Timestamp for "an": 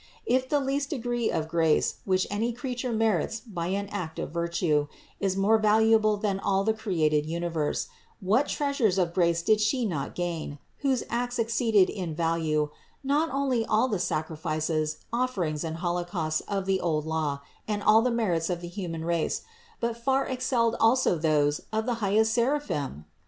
3.67-3.85